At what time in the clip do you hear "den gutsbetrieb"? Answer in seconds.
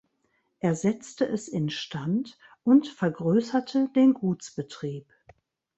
3.95-5.05